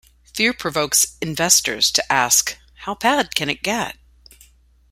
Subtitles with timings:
[0.33, 3.97] Fear provokes investors to ask: How bad can it get?